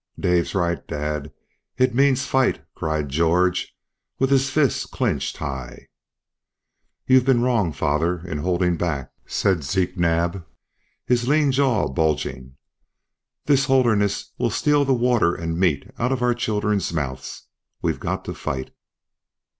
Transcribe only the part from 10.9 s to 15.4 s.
his lean jaw bulging. "This Holderness will steal the water